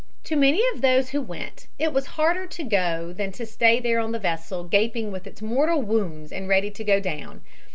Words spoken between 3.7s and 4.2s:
there on the